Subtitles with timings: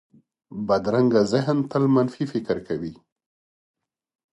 [0.67, 2.93] بدرنګه ذهن تل منفي فکر کوي